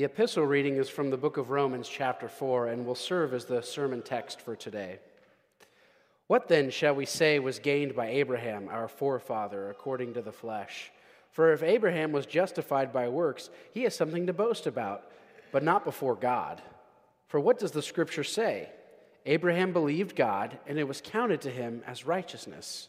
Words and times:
The 0.00 0.06
epistle 0.06 0.46
reading 0.46 0.76
is 0.76 0.88
from 0.88 1.10
the 1.10 1.18
book 1.18 1.36
of 1.36 1.50
Romans, 1.50 1.86
chapter 1.86 2.26
4, 2.26 2.68
and 2.68 2.86
will 2.86 2.94
serve 2.94 3.34
as 3.34 3.44
the 3.44 3.60
sermon 3.60 4.00
text 4.00 4.40
for 4.40 4.56
today. 4.56 4.98
What 6.26 6.48
then 6.48 6.70
shall 6.70 6.94
we 6.94 7.04
say 7.04 7.38
was 7.38 7.58
gained 7.58 7.94
by 7.94 8.06
Abraham, 8.06 8.70
our 8.70 8.88
forefather, 8.88 9.68
according 9.68 10.14
to 10.14 10.22
the 10.22 10.32
flesh? 10.32 10.90
For 11.32 11.52
if 11.52 11.62
Abraham 11.62 12.12
was 12.12 12.24
justified 12.24 12.94
by 12.94 13.08
works, 13.08 13.50
he 13.74 13.82
has 13.82 13.94
something 13.94 14.26
to 14.26 14.32
boast 14.32 14.66
about, 14.66 15.02
but 15.52 15.62
not 15.62 15.84
before 15.84 16.14
God. 16.14 16.62
For 17.28 17.38
what 17.38 17.58
does 17.58 17.72
the 17.72 17.82
scripture 17.82 18.24
say? 18.24 18.70
Abraham 19.26 19.74
believed 19.74 20.16
God, 20.16 20.58
and 20.66 20.78
it 20.78 20.88
was 20.88 21.02
counted 21.02 21.42
to 21.42 21.50
him 21.50 21.82
as 21.86 22.06
righteousness. 22.06 22.88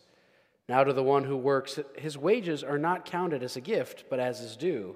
Now, 0.69 0.85
to 0.85 0.93
the 0.93 1.03
one 1.03 1.25
who 1.25 1.35
works, 1.35 1.77
his 1.97 2.17
wages 2.17 2.63
are 2.63 2.77
not 2.77 3.03
counted 3.03 3.43
as 3.43 3.57
a 3.57 3.59
gift, 3.59 4.05
but 4.09 4.21
as 4.21 4.39
his 4.39 4.55
due. 4.55 4.95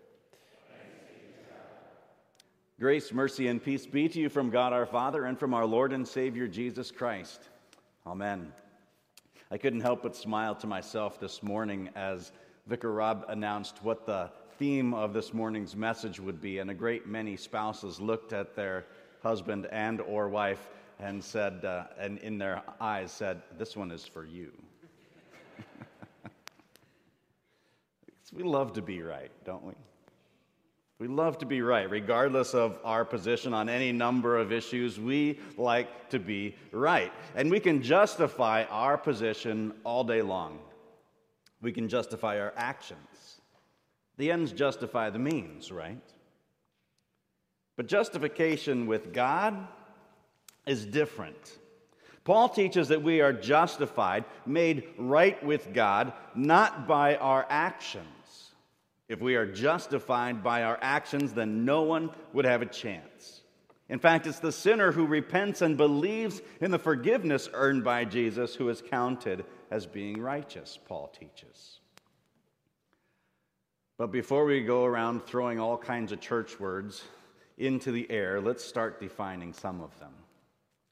Grace, 2.81 3.13
mercy, 3.13 3.47
and 3.47 3.63
peace 3.63 3.85
be 3.85 4.09
to 4.09 4.19
you 4.19 4.27
from 4.27 4.49
God 4.49 4.73
our 4.73 4.87
Father 4.87 5.25
and 5.25 5.37
from 5.37 5.53
our 5.53 5.67
Lord 5.67 5.93
and 5.93 6.07
Savior 6.07 6.47
Jesus 6.47 6.89
Christ. 6.89 7.39
Amen. 8.07 8.51
I 9.51 9.59
couldn't 9.59 9.81
help 9.81 10.01
but 10.01 10.15
smile 10.15 10.55
to 10.55 10.65
myself 10.65 11.19
this 11.19 11.43
morning 11.43 11.91
as 11.95 12.31
Vicar 12.65 12.91
Rob 12.91 13.25
announced 13.27 13.83
what 13.83 14.07
the 14.07 14.31
theme 14.57 14.95
of 14.95 15.13
this 15.13 15.31
morning's 15.31 15.75
message 15.75 16.19
would 16.19 16.41
be, 16.41 16.57
and 16.57 16.71
a 16.71 16.73
great 16.73 17.05
many 17.05 17.37
spouses 17.37 18.01
looked 18.01 18.33
at 18.33 18.55
their 18.55 18.87
husband 19.21 19.67
and 19.71 20.01
or 20.01 20.27
wife 20.27 20.71
and 20.99 21.23
said, 21.23 21.63
uh, 21.63 21.83
and 21.99 22.17
in 22.17 22.39
their 22.39 22.63
eyes 22.79 23.11
said, 23.11 23.43
"This 23.59 23.77
one 23.77 23.91
is 23.91 24.07
for 24.07 24.25
you." 24.25 24.51
we 28.33 28.41
love 28.41 28.73
to 28.73 28.81
be 28.81 29.03
right, 29.03 29.29
don't 29.45 29.63
we? 29.63 29.73
We 31.01 31.07
love 31.07 31.39
to 31.39 31.47
be 31.47 31.63
right. 31.63 31.89
Regardless 31.89 32.53
of 32.53 32.77
our 32.83 33.03
position 33.03 33.55
on 33.55 33.69
any 33.69 33.91
number 33.91 34.37
of 34.37 34.51
issues, 34.51 34.99
we 34.99 35.39
like 35.57 36.11
to 36.11 36.19
be 36.19 36.55
right. 36.71 37.11
And 37.35 37.49
we 37.49 37.59
can 37.59 37.81
justify 37.81 38.65
our 38.65 38.99
position 38.99 39.73
all 39.83 40.03
day 40.03 40.21
long. 40.21 40.59
We 41.59 41.71
can 41.71 41.89
justify 41.89 42.39
our 42.39 42.53
actions. 42.55 43.41
The 44.17 44.29
ends 44.29 44.51
justify 44.51 45.09
the 45.09 45.17
means, 45.17 45.71
right? 45.71 45.97
But 47.77 47.87
justification 47.87 48.85
with 48.85 49.11
God 49.11 49.57
is 50.67 50.85
different. 50.85 51.57
Paul 52.25 52.47
teaches 52.47 52.89
that 52.89 53.01
we 53.01 53.21
are 53.21 53.33
justified, 53.33 54.23
made 54.45 54.83
right 54.99 55.43
with 55.43 55.73
God, 55.73 56.13
not 56.35 56.87
by 56.87 57.15
our 57.15 57.47
actions 57.49 58.20
if 59.11 59.19
we 59.19 59.35
are 59.35 59.45
justified 59.45 60.41
by 60.41 60.63
our 60.63 60.79
actions, 60.81 61.33
then 61.33 61.65
no 61.65 61.81
one 61.81 62.11
would 62.31 62.45
have 62.45 62.61
a 62.61 62.65
chance. 62.65 63.41
In 63.89 63.99
fact, 63.99 64.25
it's 64.25 64.39
the 64.39 64.53
sinner 64.53 64.93
who 64.93 65.05
repents 65.05 65.61
and 65.61 65.75
believes 65.75 66.41
in 66.61 66.71
the 66.71 66.79
forgiveness 66.79 67.49
earned 67.51 67.83
by 67.83 68.05
Jesus 68.05 68.55
who 68.55 68.69
is 68.69 68.81
counted 68.81 69.43
as 69.69 69.85
being 69.85 70.21
righteous, 70.21 70.79
Paul 70.85 71.09
teaches. 71.09 71.81
But 73.97 74.13
before 74.13 74.45
we 74.45 74.61
go 74.61 74.85
around 74.85 75.25
throwing 75.25 75.59
all 75.59 75.77
kinds 75.77 76.13
of 76.13 76.21
church 76.21 76.57
words 76.57 77.03
into 77.57 77.91
the 77.91 78.09
air, 78.09 78.39
let's 78.39 78.63
start 78.63 79.01
defining 79.01 79.51
some 79.51 79.81
of 79.81 79.99
them. 79.99 80.13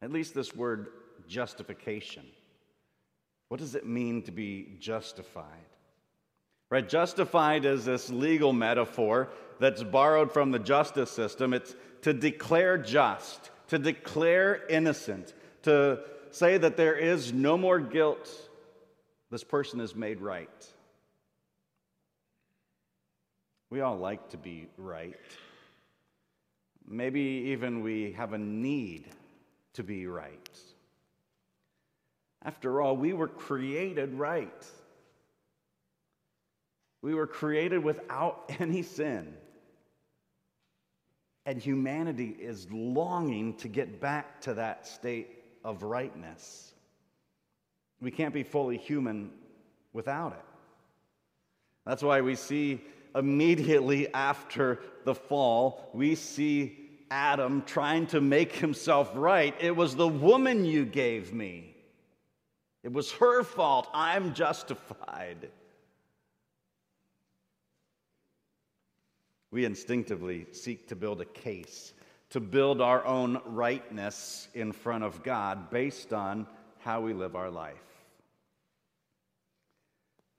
At 0.02 0.12
least 0.12 0.34
this 0.34 0.54
word 0.54 0.88
justification. 1.30 2.26
What 3.48 3.62
does 3.62 3.76
it 3.76 3.88
mean 3.88 4.24
to 4.24 4.34
be 4.34 4.76
justified? 4.82 5.46
Right? 6.70 6.88
Justified 6.88 7.66
is 7.66 7.86
this 7.86 8.10
legal 8.10 8.54
metaphor 8.54 9.30
that's 9.60 9.84
borrowed 9.84 10.32
from 10.32 10.52
the 10.52 10.60
justice 10.60 11.10
system. 11.10 11.54
It's 11.54 11.76
to 12.04 12.14
declare 12.14 12.78
just, 12.78 13.50
to 13.70 13.80
declare 13.80 14.66
innocent, 14.70 15.34
to 15.64 16.00
say 16.32 16.58
that 16.58 16.78
there 16.78 16.96
is 16.96 17.34
no 17.34 17.58
more 17.58 17.80
guilt. 17.80 18.30
This 19.32 19.44
person 19.44 19.80
is 19.80 19.96
made 19.96 20.22
right. 20.22 20.68
We 23.72 23.82
all 23.82 23.98
like 23.98 24.30
to 24.30 24.38
be 24.38 24.68
right. 24.78 25.16
Maybe 26.88 27.20
even 27.52 27.82
we 27.82 28.14
have 28.14 28.34
a 28.34 28.38
need 28.38 29.06
to 29.74 29.84
be 29.84 30.08
right. 30.08 30.50
After 32.44 32.82
all, 32.82 32.96
we 32.96 33.14
were 33.14 33.28
created 33.28 34.14
right. 34.14 34.66
We 37.02 37.14
were 37.14 37.28
created 37.28 37.84
without 37.84 38.52
any 38.60 38.84
sin. 38.84 39.34
And 41.46 41.62
humanity 41.62 42.36
is 42.40 42.68
longing 42.72 43.56
to 43.56 43.68
get 43.68 44.00
back 44.00 44.42
to 44.42 44.56
that 44.56 44.86
state 44.86 45.30
of 45.64 45.84
rightness. 45.84 46.74
We 48.02 48.12
can't 48.12 48.34
be 48.34 48.44
fully 48.44 48.78
human 48.78 49.32
without 49.94 50.34
it. 50.34 50.46
That's 51.86 52.04
why 52.04 52.22
we 52.22 52.36
see 52.36 52.82
immediately 53.16 54.14
after 54.14 54.80
the 55.06 55.16
fall, 55.16 55.90
we 55.94 56.16
see 56.16 56.78
Adam 57.10 57.64
trying 57.66 58.08
to 58.08 58.22
make 58.22 58.54
himself 58.56 59.12
right. 59.16 59.56
It 59.60 59.76
was 59.76 59.96
the 59.96 60.08
woman 60.08 60.66
you 60.66 60.86
gave 60.86 61.34
me, 61.34 61.76
it 62.84 62.94
was 62.94 63.12
her 63.14 63.44
fault. 63.44 63.90
I'm 63.94 64.34
justified. 64.34 65.50
We 69.52 69.66
instinctively 69.66 70.48
seek 70.52 70.88
to 70.90 70.96
build 70.96 71.22
a 71.22 71.26
case, 71.26 71.94
to 72.32 72.40
build 72.40 72.82
our 72.82 73.04
own 73.06 73.42
rightness 73.46 74.48
in 74.54 74.72
front 74.72 75.04
of 75.04 75.24
God 75.24 75.70
based 75.70 76.14
on 76.14 76.46
how 76.80 77.02
we 77.02 77.14
live 77.14 77.36
our 77.36 77.50
life. 77.50 77.76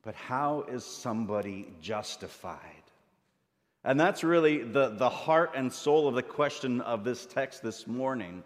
But 0.03 0.15
how 0.15 0.63
is 0.63 0.85
somebody 0.85 1.73
justified? 1.81 2.59
And 3.85 3.99
that's 3.99 4.23
really 4.23 4.63
the, 4.63 4.91
the 4.91 5.09
heart 5.09 5.53
and 5.55 5.73
soul 5.73 6.07
of 6.07 6.15
the 6.15 6.23
question 6.23 6.81
of 6.81 7.05
this 7.05 7.27
text 7.27 7.63
this 7.63 7.87
morning. 7.87 8.45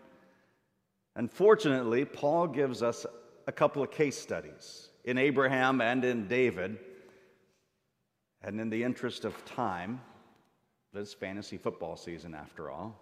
Unfortunately, 1.17 2.05
Paul 2.05 2.49
gives 2.49 2.83
us 2.83 3.05
a 3.47 3.53
couple 3.53 3.83
of 3.83 3.91
case 3.91 4.19
studies 4.19 4.89
in 5.05 5.19
Abraham 5.19 5.81
and 5.81 6.05
in 6.05 6.27
David. 6.27 6.79
And 8.43 8.61
in 8.61 8.71
the 8.71 8.83
interest 8.83 9.25
of 9.25 9.45
time, 9.45 10.01
this 10.95 11.13
fantasy 11.13 11.59
football 11.59 11.97
season, 11.97 12.35
after 12.35 12.71
all. 12.71 12.97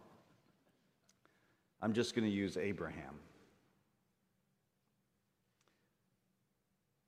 I'm 1.83 1.93
just 1.93 2.15
going 2.15 2.25
to 2.25 2.35
use 2.35 2.57
Abraham. 2.57 3.15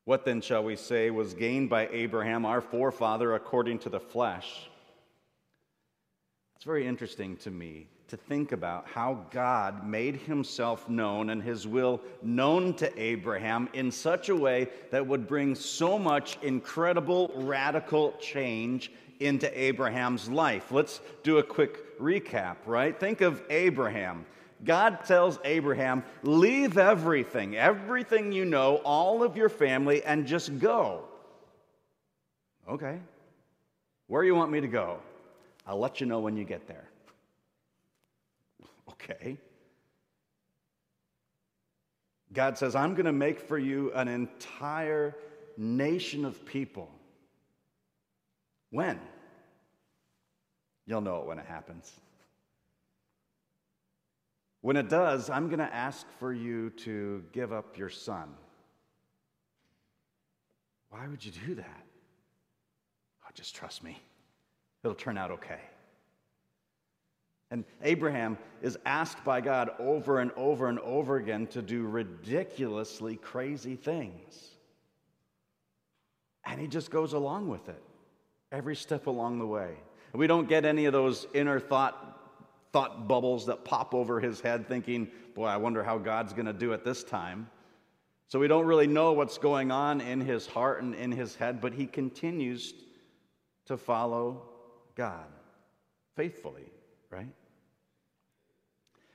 What 0.04 0.26
then 0.26 0.42
shall 0.42 0.62
we 0.62 0.76
say 0.76 1.10
was 1.10 1.32
gained 1.32 1.70
by 1.70 1.88
Abraham, 1.88 2.44
our 2.44 2.60
forefather, 2.60 3.34
according 3.34 3.78
to 3.80 3.88
the 3.88 3.98
flesh? 3.98 4.68
It's 6.56 6.64
very 6.64 6.86
interesting 6.86 7.38
to 7.38 7.50
me 7.50 7.86
to 8.08 8.18
think 8.18 8.52
about 8.52 8.86
how 8.86 9.24
God 9.30 9.86
made 9.86 10.16
himself 10.16 10.88
known 10.90 11.30
and 11.30 11.42
his 11.42 11.66
will 11.66 12.02
known 12.22 12.74
to 12.74 13.02
Abraham 13.02 13.70
in 13.72 13.90
such 13.90 14.28
a 14.28 14.36
way 14.36 14.68
that 14.90 15.06
would 15.06 15.26
bring 15.26 15.54
so 15.54 15.98
much 15.98 16.36
incredible 16.42 17.32
radical 17.34 18.12
change 18.20 18.92
into 19.24 19.50
Abraham's 19.60 20.28
life. 20.28 20.70
Let's 20.70 21.00
do 21.22 21.38
a 21.38 21.42
quick 21.42 21.98
recap, 21.98 22.56
right? 22.66 22.98
Think 22.98 23.20
of 23.20 23.42
Abraham. 23.50 24.26
God 24.64 25.04
tells 25.04 25.38
Abraham, 25.44 26.04
Leave 26.22 26.78
everything, 26.78 27.56
everything 27.56 28.32
you 28.32 28.44
know, 28.44 28.76
all 28.76 29.22
of 29.22 29.36
your 29.36 29.48
family, 29.48 30.02
and 30.04 30.26
just 30.26 30.58
go. 30.58 31.04
Okay. 32.68 32.98
Where 34.06 34.22
you 34.24 34.34
want 34.34 34.50
me 34.50 34.60
to 34.60 34.68
go? 34.68 34.98
I'll 35.66 35.78
let 35.78 36.00
you 36.00 36.06
know 36.06 36.20
when 36.20 36.36
you 36.36 36.44
get 36.44 36.66
there. 36.66 36.88
Okay. 38.90 39.38
God 42.32 42.58
says, 42.58 42.74
I'm 42.74 42.94
going 42.94 43.06
to 43.06 43.12
make 43.12 43.40
for 43.40 43.58
you 43.58 43.92
an 43.94 44.08
entire 44.08 45.16
nation 45.56 46.24
of 46.24 46.44
people. 46.44 46.90
When? 48.70 48.98
You'll 50.86 51.00
know 51.00 51.20
it 51.20 51.26
when 51.26 51.38
it 51.38 51.46
happens. 51.46 51.92
When 54.60 54.76
it 54.76 54.88
does, 54.88 55.28
I'm 55.28 55.48
going 55.48 55.58
to 55.58 55.74
ask 55.74 56.06
for 56.18 56.32
you 56.32 56.70
to 56.70 57.22
give 57.32 57.52
up 57.52 57.76
your 57.76 57.90
son. 57.90 58.30
Why 60.90 61.06
would 61.08 61.24
you 61.24 61.32
do 61.46 61.54
that? 61.56 61.82
Oh, 63.24 63.30
just 63.34 63.54
trust 63.54 63.82
me. 63.82 64.00
It'll 64.82 64.94
turn 64.94 65.18
out 65.18 65.30
okay. 65.32 65.60
And 67.50 67.64
Abraham 67.82 68.38
is 68.62 68.78
asked 68.86 69.22
by 69.24 69.40
God 69.40 69.70
over 69.78 70.20
and 70.20 70.30
over 70.32 70.68
and 70.68 70.78
over 70.80 71.16
again 71.16 71.46
to 71.48 71.62
do 71.62 71.86
ridiculously 71.86 73.16
crazy 73.16 73.76
things. 73.76 74.50
And 76.46 76.60
he 76.60 76.66
just 76.66 76.90
goes 76.90 77.12
along 77.12 77.48
with 77.48 77.68
it 77.68 77.82
every 78.50 78.76
step 78.76 79.06
along 79.06 79.38
the 79.38 79.46
way. 79.46 79.74
We 80.14 80.26
don't 80.26 80.48
get 80.48 80.64
any 80.64 80.84
of 80.84 80.92
those 80.92 81.26
inner 81.34 81.58
thought 81.58 82.14
thought 82.72 83.06
bubbles 83.06 83.46
that 83.46 83.64
pop 83.64 83.94
over 83.94 84.18
his 84.18 84.40
head 84.40 84.66
thinking, 84.66 85.06
boy, 85.36 85.44
I 85.44 85.58
wonder 85.58 85.84
how 85.84 85.96
God's 85.96 86.32
going 86.32 86.46
to 86.46 86.52
do 86.52 86.72
it 86.72 86.84
this 86.84 87.04
time. 87.04 87.48
So 88.26 88.40
we 88.40 88.48
don't 88.48 88.66
really 88.66 88.88
know 88.88 89.12
what's 89.12 89.38
going 89.38 89.70
on 89.70 90.00
in 90.00 90.20
his 90.20 90.44
heart 90.48 90.82
and 90.82 90.92
in 90.92 91.12
his 91.12 91.36
head, 91.36 91.60
but 91.60 91.72
he 91.72 91.86
continues 91.86 92.74
to 93.66 93.76
follow 93.76 94.42
God 94.96 95.26
faithfully, 96.16 96.72
right? 97.10 97.32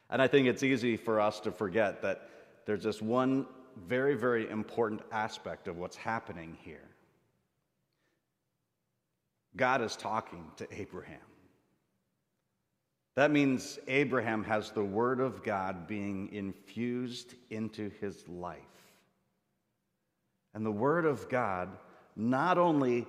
And 0.10 0.22
I 0.22 0.28
think 0.28 0.48
it's 0.48 0.63
easy 0.63 0.95
for 0.95 1.19
us 1.19 1.42
to 1.42 1.52
forget 1.52 2.02
that 2.02 2.30
there's 2.66 2.84
this 2.84 3.02
one 3.02 3.45
very, 3.88 4.16
very 4.16 4.50
important 4.50 5.02
aspect 5.12 5.68
of 5.68 5.78
what's 5.78 5.98
happening 5.98 6.57
here. 6.62 6.88
God 9.56 9.81
is 9.81 9.96
talking 9.96 10.46
to 10.57 10.68
Abraham. 10.72 11.18
That 13.16 13.31
means 13.31 13.80
Abraham 13.88 14.44
has 14.46 14.72
the 14.72 14.84
Word 14.84 15.19
of 15.19 15.44
God 15.44 15.88
being 15.88 16.31
infused 16.31 17.36
into 17.50 17.92
his 18.00 18.28
life. 18.28 18.60
And 20.54 20.66
the 20.66 20.72
Word 20.72 21.06
of 21.06 21.28
God 21.30 21.69
not 22.16 22.57
only 22.57 23.07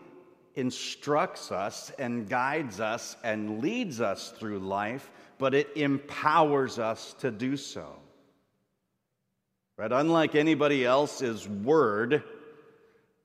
instructs 0.55 1.53
us 1.53 1.91
and 1.99 2.29
guides 2.29 2.81
us 2.81 3.17
and 3.23 3.61
leads 3.61 4.01
us 4.01 4.31
through 4.31 4.59
life, 4.59 5.11
but 5.39 5.55
it 5.55 5.69
empowers 5.77 6.79
us 6.79 7.15
to 7.21 7.31
do 7.31 7.57
so. 7.57 7.97
Right? 9.77 9.93
Unlike 9.93 10.35
anybody 10.35 10.85
else's 10.85 11.49
word 11.49 12.23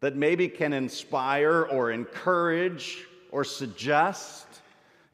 that 0.01 0.15
maybe 0.15 0.47
can 0.47 0.73
inspire 0.73 1.63
or 1.63 1.91
encourage 1.91 3.05
or 3.31 3.43
suggest, 3.43 4.45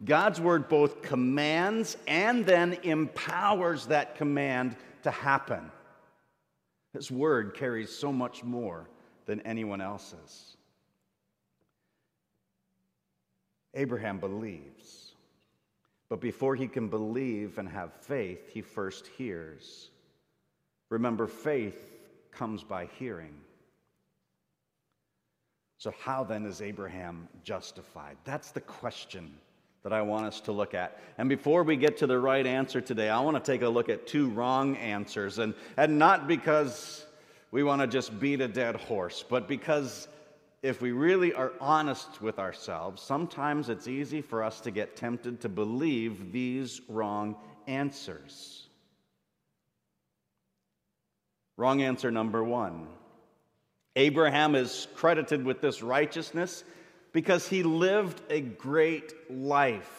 God's 0.03 0.41
word 0.41 0.67
both 0.67 1.01
commands 1.01 1.97
and 2.07 2.45
then 2.45 2.77
empowers 2.83 3.85
that 3.87 4.15
command 4.15 4.75
to 5.03 5.11
happen. 5.11 5.71
His 6.93 7.11
word 7.11 7.53
carries 7.53 7.89
so 7.95 8.11
much 8.11 8.43
more 8.43 8.89
than 9.25 9.39
anyone 9.41 9.81
else's. 9.81 10.57
Abraham 13.73 14.19
believes. 14.19 15.13
But 16.09 16.19
before 16.19 16.55
he 16.55 16.67
can 16.67 16.89
believe 16.89 17.57
and 17.57 17.69
have 17.69 17.93
faith, 17.93 18.49
he 18.49 18.61
first 18.61 19.07
hears. 19.07 19.91
Remember, 20.89 21.25
faith 21.25 21.95
comes 22.31 22.63
by 22.63 22.89
hearing. 22.99 23.33
So, 25.81 25.91
how 25.99 26.23
then 26.23 26.45
is 26.45 26.61
Abraham 26.61 27.27
justified? 27.43 28.15
That's 28.23 28.51
the 28.51 28.61
question 28.61 29.33
that 29.81 29.91
I 29.91 30.03
want 30.03 30.27
us 30.27 30.39
to 30.41 30.51
look 30.51 30.75
at. 30.75 31.01
And 31.17 31.27
before 31.27 31.63
we 31.63 31.75
get 31.75 31.97
to 31.97 32.05
the 32.05 32.19
right 32.19 32.45
answer 32.45 32.81
today, 32.81 33.09
I 33.09 33.19
want 33.21 33.43
to 33.43 33.51
take 33.51 33.63
a 33.63 33.67
look 33.67 33.89
at 33.89 34.05
two 34.05 34.29
wrong 34.29 34.77
answers. 34.77 35.39
And, 35.39 35.55
and 35.77 35.97
not 35.97 36.27
because 36.27 37.03
we 37.49 37.63
want 37.63 37.81
to 37.81 37.87
just 37.87 38.19
beat 38.19 38.41
a 38.41 38.47
dead 38.47 38.75
horse, 38.75 39.25
but 39.27 39.47
because 39.47 40.07
if 40.61 40.83
we 40.83 40.91
really 40.91 41.33
are 41.33 41.51
honest 41.59 42.21
with 42.21 42.37
ourselves, 42.37 43.01
sometimes 43.01 43.67
it's 43.67 43.87
easy 43.87 44.21
for 44.21 44.43
us 44.43 44.61
to 44.61 44.69
get 44.69 44.95
tempted 44.95 45.41
to 45.41 45.49
believe 45.49 46.31
these 46.31 46.79
wrong 46.89 47.35
answers. 47.65 48.67
Wrong 51.57 51.81
answer 51.81 52.11
number 52.11 52.43
one 52.43 52.87
Abraham 53.95 54.55
is 54.55 54.87
credited 54.95 55.45
with 55.45 55.61
this 55.61 55.81
righteousness 55.81 56.63
because 57.11 57.47
he 57.47 57.63
lived 57.63 58.21
a 58.29 58.41
great 58.41 59.13
life. 59.29 59.97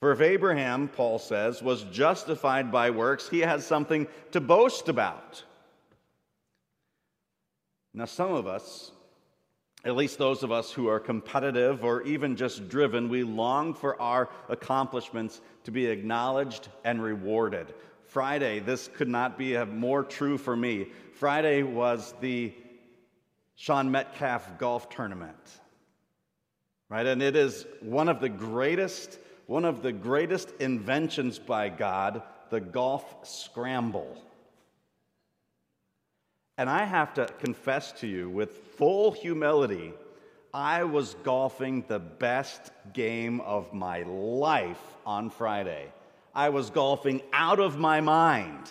For 0.00 0.12
if 0.12 0.20
Abraham, 0.20 0.88
Paul 0.88 1.18
says, 1.18 1.62
was 1.62 1.84
justified 1.84 2.72
by 2.72 2.90
works, 2.90 3.28
he 3.28 3.40
has 3.40 3.66
something 3.66 4.06
to 4.32 4.40
boast 4.40 4.88
about. 4.88 5.44
Now, 7.94 8.06
some 8.06 8.32
of 8.32 8.46
us, 8.46 8.90
at 9.84 9.96
least 9.96 10.18
those 10.18 10.42
of 10.42 10.50
us 10.50 10.72
who 10.72 10.88
are 10.88 10.98
competitive 10.98 11.84
or 11.84 12.02
even 12.02 12.36
just 12.36 12.68
driven, 12.68 13.08
we 13.08 13.22
long 13.22 13.74
for 13.74 14.00
our 14.00 14.28
accomplishments 14.48 15.40
to 15.64 15.70
be 15.70 15.86
acknowledged 15.86 16.68
and 16.84 17.02
rewarded. 17.02 17.72
Friday, 18.12 18.58
this 18.58 18.88
could 18.88 19.08
not 19.08 19.38
be 19.38 19.56
more 19.64 20.04
true 20.04 20.36
for 20.36 20.54
me. 20.54 20.86
Friday 21.14 21.62
was 21.62 22.12
the 22.20 22.52
Sean 23.54 23.90
Metcalf 23.90 24.58
golf 24.58 24.90
tournament. 24.90 25.38
Right? 26.90 27.06
And 27.06 27.22
it 27.22 27.36
is 27.36 27.64
one 27.80 28.10
of 28.10 28.20
the 28.20 28.28
greatest, 28.28 29.18
one 29.46 29.64
of 29.64 29.80
the 29.80 29.92
greatest 29.92 30.52
inventions 30.60 31.38
by 31.38 31.70
God, 31.70 32.22
the 32.50 32.60
golf 32.60 33.26
scramble. 33.26 34.22
And 36.58 36.68
I 36.68 36.84
have 36.84 37.14
to 37.14 37.24
confess 37.38 37.92
to 38.00 38.06
you 38.06 38.28
with 38.28 38.58
full 38.76 39.12
humility, 39.12 39.94
I 40.52 40.84
was 40.84 41.14
golfing 41.22 41.86
the 41.88 41.98
best 41.98 42.72
game 42.92 43.40
of 43.40 43.72
my 43.72 44.02
life 44.02 44.82
on 45.06 45.30
Friday. 45.30 45.86
I 46.34 46.48
was 46.48 46.70
golfing 46.70 47.22
out 47.32 47.60
of 47.60 47.78
my 47.78 48.00
mind. 48.00 48.70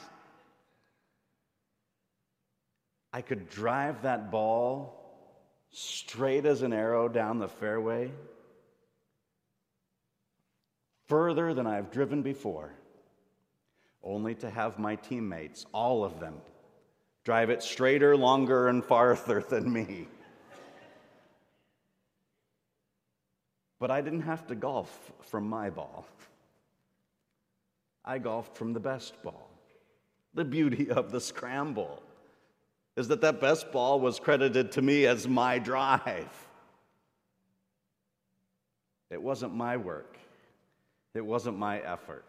I 3.14 3.22
could 3.22 3.50
drive 3.50 4.04
that 4.04 4.32
ball 4.32 4.98
straight 5.72 6.46
as 6.46 6.62
an 6.62 6.74
arrow 6.74 7.08
down 7.08 7.40
the 7.40 7.48
fairway 7.48 8.12
further 11.08 11.54
than 11.54 11.68
I've 11.68 11.92
driven 11.92 12.22
before, 12.22 12.74
only 14.02 14.34
to 14.36 14.50
have 14.50 14.80
my 14.80 14.96
teammates, 14.96 15.66
all 15.74 16.06
of 16.06 16.22
them, 16.22 16.36
drive 17.26 17.50
it 17.50 17.62
straighter, 17.62 18.16
longer, 18.16 18.70
and 18.70 18.82
farther 18.84 19.42
than 19.50 19.72
me. 19.72 20.08
But 23.78 23.92
I 23.92 24.00
didn't 24.00 24.22
have 24.22 24.48
to 24.48 24.56
golf 24.56 25.12
from 25.24 25.50
my 25.50 25.70
ball. 25.70 26.06
I 28.04 28.18
golfed 28.18 28.58
from 28.58 28.74
the 28.74 28.80
best 28.80 29.22
ball. 29.24 29.50
The 30.34 30.46
beauty 30.46 30.90
of 30.90 31.12
the 31.12 31.22
scramble 31.22 32.02
is 32.96 33.08
that 33.10 33.22
that 33.22 33.40
best 33.40 33.72
ball 33.72 34.00
was 34.00 34.20
credited 34.20 34.72
to 34.74 34.82
me 34.82 35.06
as 35.06 35.28
my 35.28 35.60
drive. 35.60 36.48
It 39.10 39.22
wasn't 39.22 39.54
my 39.54 39.78
work, 39.78 40.18
it 41.14 41.26
wasn't 41.26 41.58
my 41.58 41.80
effort. 41.80 42.26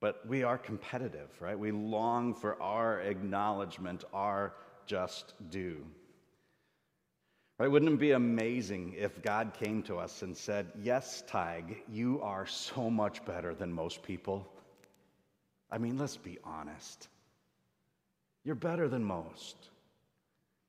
But 0.00 0.26
we 0.26 0.42
are 0.42 0.58
competitive, 0.58 1.30
right? 1.38 1.56
We 1.56 1.70
long 1.70 2.34
for 2.34 2.60
our 2.60 3.00
acknowledgement, 3.00 4.02
our 4.12 4.52
just 4.84 5.34
due. 5.50 5.84
Right? 7.62 7.70
Wouldn't 7.70 7.92
it 7.92 7.98
be 8.00 8.10
amazing 8.10 8.96
if 8.98 9.22
God 9.22 9.52
came 9.54 9.84
to 9.84 9.96
us 9.96 10.22
and 10.22 10.36
said, 10.36 10.66
Yes, 10.82 11.22
Tig, 11.30 11.84
you 11.88 12.20
are 12.20 12.44
so 12.44 12.90
much 12.90 13.24
better 13.24 13.54
than 13.54 13.72
most 13.72 14.02
people? 14.02 14.52
I 15.70 15.78
mean, 15.78 15.96
let's 15.96 16.16
be 16.16 16.38
honest. 16.42 17.06
You're 18.44 18.56
better 18.56 18.88
than 18.88 19.04
most. 19.04 19.54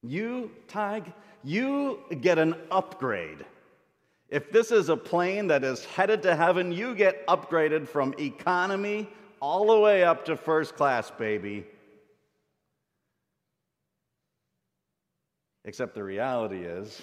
You, 0.03 0.51
Tig, 0.67 1.11
you 1.43 1.97
get 2.21 2.37
an 2.37 2.53
upgrade. 2.69 3.43
If 4.29 4.51
this 4.51 4.69
is 4.69 4.89
a 4.89 4.95
plane 4.95 5.47
that 5.47 5.63
is 5.63 5.83
headed 5.85 6.21
to 6.21 6.35
heaven, 6.35 6.71
you 6.71 6.93
get 6.93 7.25
upgraded 7.25 7.87
from 7.87 8.13
economy 8.19 9.09
all 9.39 9.65
the 9.65 9.79
way 9.79 10.03
up 10.03 10.25
to 10.25 10.37
first 10.37 10.75
class, 10.75 11.09
baby. 11.09 11.65
Except 15.65 15.95
the 15.95 16.03
reality 16.03 16.63
is, 16.63 17.01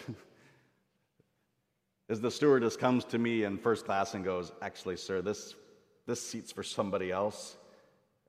is 2.08 2.20
the 2.20 2.30
stewardess 2.30 2.76
comes 2.76 3.04
to 3.06 3.18
me 3.18 3.44
in 3.44 3.56
first 3.58 3.84
class 3.84 4.14
and 4.14 4.24
goes, 4.24 4.52
Actually, 4.60 4.96
sir, 4.96 5.22
this, 5.22 5.54
this 6.06 6.20
seat's 6.20 6.52
for 6.52 6.62
somebody 6.62 7.10
else, 7.10 7.56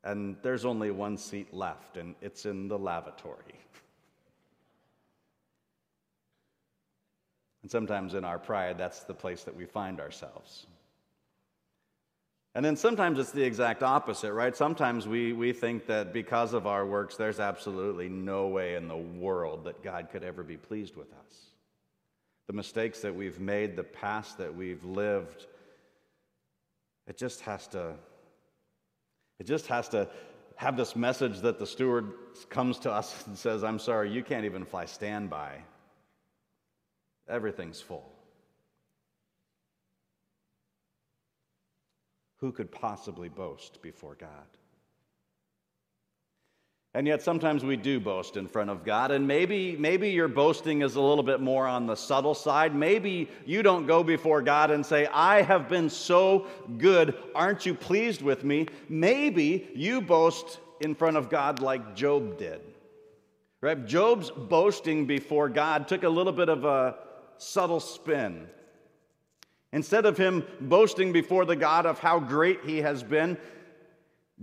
and 0.04 0.38
there's 0.42 0.66
only 0.66 0.92
one 0.92 1.18
seat 1.18 1.54
left, 1.54 1.98
and 1.98 2.16
it's 2.22 2.46
in 2.46 2.68
the 2.68 2.78
lavatory. 2.78 3.36
And 7.64 7.70
sometimes 7.70 8.16
in 8.16 8.26
our 8.26 8.40
pride, 8.40 8.80
that's 8.80 9.04
the 9.04 9.14
place 9.14 9.44
that 9.44 9.56
we 9.56 9.66
find 9.66 10.00
ourselves. 10.00 10.66
And 12.54 12.66
then 12.66 12.76
sometimes 12.76 13.18
it's 13.18 13.32
the 13.32 13.44
exact 13.44 13.82
opposite, 13.82 14.34
right? 14.34 14.56
Sometimes 14.56 15.08
we, 15.08 15.32
we 15.32 15.54
think 15.54 15.86
that 15.86 16.12
because 16.12 16.54
of 16.54 16.68
our 16.68 16.86
works, 16.86 17.16
there's 17.16 17.40
absolutely 17.40 18.10
no 18.10 18.48
way 18.48 18.76
in 18.76 18.90
the 18.90 18.98
world 18.98 19.64
that 19.64 19.82
God 19.82 20.10
could 20.12 20.24
ever 20.24 20.44
be 20.44 20.58
pleased 20.58 20.98
with 20.98 21.12
us. 21.14 21.46
The 22.48 22.54
mistakes 22.54 23.00
that 23.02 23.16
we've 23.16 23.40
made, 23.40 23.78
the 23.78 23.84
past 23.84 24.38
that 24.40 24.54
we've 24.54 24.84
lived, 24.84 25.48
it 27.08 27.18
just 27.18 27.40
has 27.42 27.68
to, 27.68 27.94
it 29.40 29.46
just 29.46 29.68
has 29.68 29.88
to 29.90 30.10
have 30.58 30.76
this 30.76 30.94
message 30.94 31.40
that 31.40 31.58
the 31.58 31.66
steward 31.66 32.12
comes 32.50 32.80
to 32.80 32.92
us 32.92 33.24
and 33.28 33.38
says, 33.38 33.64
I'm 33.64 33.80
sorry, 33.80 34.12
you 34.12 34.24
can't 34.24 34.44
even 34.44 34.66
fly 34.66 34.86
standby. 34.86 35.62
Everything's 37.30 37.80
full. 37.80 38.12
Who 42.42 42.52
could 42.52 42.72
possibly 42.72 43.30
boast 43.30 43.82
before 43.82 44.16
God? 44.16 44.30
And 46.94 47.08
yet 47.08 47.22
sometimes 47.22 47.64
we 47.64 47.78
do 47.78 48.02
boast 48.02 48.36
in 48.36 48.48
front 48.48 48.70
of 48.70 48.84
God, 48.84 49.12
and 49.12 49.26
maybe, 49.26 49.78
maybe 49.78 50.10
your 50.10 50.28
boasting 50.28 50.82
is 50.82 50.96
a 50.96 51.02
little 51.02 51.24
bit 51.24 51.40
more 51.40 51.66
on 51.66 51.88
the 51.88 51.96
subtle 51.96 52.34
side. 52.34 52.76
Maybe 52.76 53.30
you 53.46 53.64
don't 53.64 53.88
go 53.88 54.04
before 54.04 54.42
God 54.42 54.72
and 54.72 54.86
say, 54.86 55.08
I 55.08 55.42
have 55.42 55.70
been 55.70 55.90
so 55.90 56.48
good, 56.78 57.16
aren't 57.34 57.66
you 57.66 57.76
pleased 57.76 58.22
with 58.22 58.44
me? 58.44 58.68
Maybe 58.90 59.70
you 59.74 60.02
boast 60.02 60.60
in 60.82 60.94
front 60.94 61.16
of 61.16 61.30
God 61.30 61.62
like 61.62 61.96
Job 61.96 62.38
did. 62.38 62.60
Right? 63.62 63.86
Job's 63.86 64.30
boasting 64.30 65.06
before 65.06 65.48
God 65.48 65.88
took 65.88 66.04
a 66.04 66.10
little 66.10 66.34
bit 66.34 66.50
of 66.50 66.66
a 66.66 66.96
subtle 67.38 67.80
spin. 67.80 68.48
Instead 69.74 70.06
of 70.06 70.18
him 70.18 70.46
boasting 70.60 71.12
before 71.14 71.46
the 71.46 71.56
God 71.56 71.86
of 71.86 72.00
how 72.00 72.20
great 72.20 72.62
he 72.66 72.80
has 72.80 73.04
been, 73.04 73.38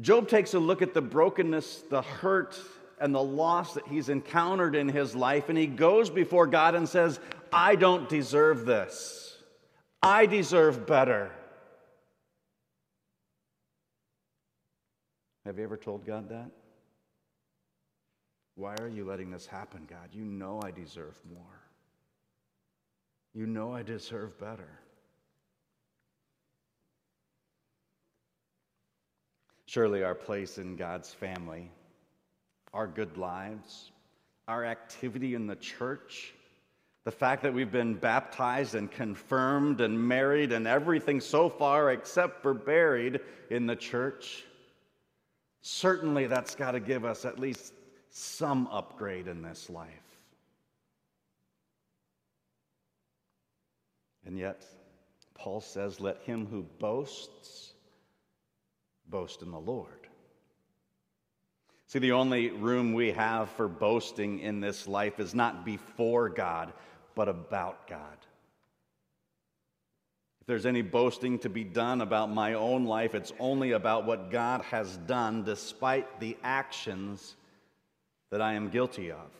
Job 0.01 0.29
takes 0.29 0.55
a 0.55 0.59
look 0.59 0.81
at 0.81 0.95
the 0.95 1.03
brokenness, 1.03 1.85
the 1.91 2.03
hurt, 2.03 2.59
and 3.01 3.15
the 3.15 3.23
loss 3.23 3.75
that 3.75 3.87
he's 3.87 4.09
encountered 4.09 4.75
in 4.75 4.89
his 4.89 5.15
life, 5.15 5.49
and 5.49 5.59
he 5.59 5.67
goes 5.67 6.11
before 6.11 6.47
God 6.47 6.75
and 6.75 6.89
says, 6.89 7.21
I 7.53 7.77
don't 7.77 8.09
deserve 8.09 8.65
this. 8.65 9.37
I 10.03 10.27
deserve 10.27 10.87
better. 10.87 11.31
Have 15.45 15.59
you 15.59 15.65
ever 15.65 15.77
told 15.77 16.07
God 16.07 16.29
that? 16.29 16.51
Why 18.55 18.75
are 18.81 18.89
you 18.89 19.05
letting 19.05 19.31
this 19.31 19.47
happen, 19.47 19.87
God? 19.89 20.09
You 20.13 20.25
know 20.25 20.61
I 20.63 20.71
deserve 20.71 21.21
more. 21.33 21.63
You 23.35 23.47
know 23.47 23.73
I 23.73 23.83
deserve 23.83 24.39
better. 24.39 24.81
Surely, 29.69 30.03
our 30.03 30.15
place 30.15 30.57
in 30.57 30.77
God's 30.77 31.13
family, 31.13 31.71
our 32.73 32.87
good 32.87 33.19
lives, 33.19 33.91
our 34.49 34.65
activity 34.65 35.35
in 35.35 35.47
the 35.47 35.57
church, 35.57 36.33
the 37.05 37.11
fact 37.11 37.43
that 37.43 37.53
we've 37.53 37.71
been 37.71 37.93
baptized 37.93 38.75
and 38.75 38.91
confirmed 38.91 39.83
and 39.83 40.09
married 40.09 40.53
and 40.53 40.67
everything 40.67 41.21
so 41.21 41.51
far 41.51 41.93
except 41.93 42.41
for 42.41 42.55
buried 42.55 43.21
in 43.51 43.67
the 43.67 43.77
church, 43.77 44.47
certainly 45.61 46.27
that's 46.27 46.55
got 46.55 46.71
to 46.71 46.81
give 46.81 47.05
us 47.05 47.27
at 47.27 47.39
least 47.39 47.75
some 48.09 48.69
upgrade 48.69 49.29
in 49.29 49.43
this 49.43 49.69
life. 49.69 49.91
And 54.25 54.39
yet, 54.39 54.65
Paul 55.35 55.61
says, 55.61 56.01
Let 56.01 56.23
him 56.23 56.47
who 56.47 56.63
boasts 56.79 57.68
boast 59.11 59.43
in 59.43 59.51
the 59.51 59.59
Lord. 59.59 60.09
See, 61.87 61.99
the 61.99 62.13
only 62.13 62.51
room 62.51 62.93
we 62.93 63.13
have 63.13 63.49
for 63.51 63.67
boasting 63.67 64.41
in 64.41 64.61
this 64.61 64.87
life 64.87 65.19
is 65.19 65.35
not 65.35 65.65
before 65.65 66.29
God, 66.29 66.73
but 67.15 67.29
about 67.29 67.89
God. 67.89 68.19
If 70.43 70.47
there's 70.47 70.67
any 70.67 70.83
boasting 70.83 71.39
to 71.41 71.49
be 71.49 71.65
done 71.65 72.03
about 72.03 72.31
my 72.31 72.55
own 72.55 72.85
life, 72.85 73.15
it's 73.15 73.33
only 73.39 73.73
about 73.73 74.05
what 74.05 74.31
God 74.31 74.63
has 74.63 74.99
done 74.99 75.45
despite 75.45 76.21
the 76.21 76.37
actions 76.43 77.37
that 78.31 78.43
I 78.43 78.53
am 78.53 78.69
guilty 78.69 79.11
of. 79.11 79.31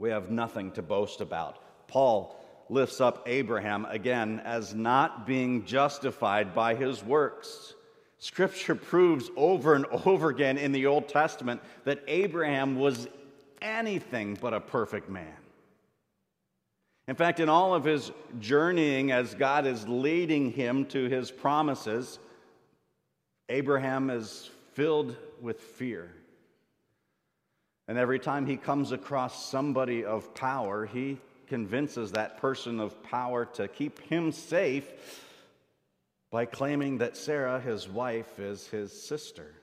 We 0.00 0.10
have 0.10 0.30
nothing 0.30 0.72
to 0.72 0.82
boast 0.82 1.20
about. 1.20 1.58
Paul 1.86 2.36
lifts 2.68 3.00
up 3.00 3.22
Abraham 3.26 3.84
again 3.84 4.40
as 4.44 4.74
not 4.74 5.26
being 5.26 5.64
justified 5.64 6.54
by 6.54 6.74
his 6.74 7.04
works. 7.04 7.74
Scripture 8.18 8.74
proves 8.74 9.30
over 9.36 9.74
and 9.74 9.86
over 10.04 10.28
again 10.28 10.58
in 10.58 10.72
the 10.72 10.86
Old 10.86 11.08
Testament 11.08 11.60
that 11.84 12.02
Abraham 12.08 12.76
was 12.76 13.08
anything 13.62 14.36
but 14.40 14.52
a 14.52 14.60
perfect 14.60 15.08
man. 15.08 15.36
In 17.06 17.14
fact, 17.14 17.40
in 17.40 17.48
all 17.48 17.74
of 17.74 17.84
his 17.84 18.10
journeying 18.38 19.12
as 19.12 19.34
God 19.34 19.66
is 19.66 19.88
leading 19.88 20.52
him 20.52 20.84
to 20.86 21.08
his 21.08 21.30
promises, 21.30 22.18
Abraham 23.48 24.10
is 24.10 24.50
filled 24.74 25.16
with 25.40 25.58
fear. 25.60 26.12
And 27.86 27.96
every 27.96 28.18
time 28.18 28.44
he 28.44 28.58
comes 28.58 28.92
across 28.92 29.46
somebody 29.46 30.04
of 30.04 30.34
power, 30.34 30.84
he 30.84 31.18
convinces 31.46 32.12
that 32.12 32.36
person 32.38 32.78
of 32.78 33.02
power 33.02 33.46
to 33.46 33.68
keep 33.68 34.00
him 34.00 34.30
safe 34.30 35.24
by 36.30 36.44
claiming 36.44 36.98
that 36.98 37.16
Sarah, 37.16 37.60
his 37.60 37.88
wife, 37.88 38.38
is 38.38 38.66
his 38.68 38.92
sister. 38.92 39.54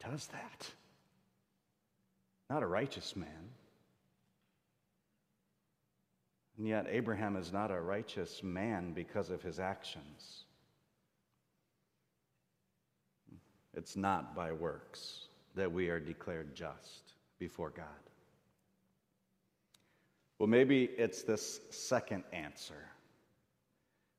Does 0.00 0.26
that? 0.28 0.70
Not 2.50 2.62
a 2.62 2.66
righteous 2.66 3.14
man. 3.14 3.28
And 6.58 6.66
yet, 6.66 6.86
Abraham 6.88 7.36
is 7.36 7.52
not 7.52 7.70
a 7.70 7.80
righteous 7.80 8.42
man 8.42 8.92
because 8.92 9.30
of 9.30 9.42
his 9.42 9.58
actions. 9.58 10.44
It's 13.74 13.96
not 13.96 14.34
by 14.34 14.52
works 14.52 15.28
that 15.54 15.72
we 15.72 15.88
are 15.88 16.00
declared 16.00 16.54
just 16.54 17.14
before 17.38 17.70
God. 17.70 17.86
Well, 20.38 20.48
maybe 20.48 20.84
it's 20.84 21.22
this 21.22 21.60
second 21.70 22.24
answer 22.32 22.88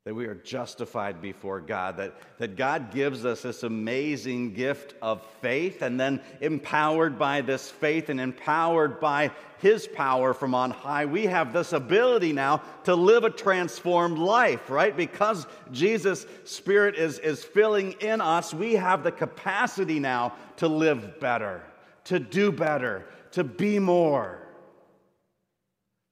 that 0.05 0.13
we 0.13 0.25
are 0.25 0.36
justified 0.36 1.22
before 1.22 1.62
God, 1.62 1.95
that, 1.95 2.13
that 2.38 2.57
God 2.57 2.91
gives 2.91 3.25
us 3.25 3.43
this 3.43 3.63
amazing 3.63 4.53
gift 4.53 4.95
of 5.01 5.25
faith, 5.41 5.81
and 5.81 5.98
then 5.98 6.19
empowered 6.41 7.17
by 7.17 7.39
this 7.39 7.72
faith 7.72 8.10
and 8.10 8.19
empowered 8.19 9.00
by 9.00 9.31
His 9.60 9.88
power 9.88 10.33
from 10.33 10.53
on 10.53 10.72
high, 10.72 11.05
we 11.05 11.25
have 11.27 11.53
this 11.53 11.72
ability 11.72 12.33
now 12.33 12.62
to 12.83 12.95
live 12.95 13.24
a 13.24 13.29
transformed 13.29 14.17
life, 14.17 14.69
right? 14.69 14.95
Because 14.95 15.48
Jesus' 15.72 16.25
Spirit 16.43 16.95
is, 16.95 17.19
is 17.19 17.41
filling 17.41 17.93
in 17.93 18.19
us, 18.19 18.53
we 18.53 18.74
have 18.74 19.03
the 19.03 19.12
capacity 19.12 20.01
now 20.01 20.33
to 20.57 20.67
live 20.67 21.22
better, 21.22 21.63
to 22.05 22.19
do 22.19 22.51
better, 22.51 23.05
to 23.31 23.45
be 23.45 23.79
more, 23.79 24.45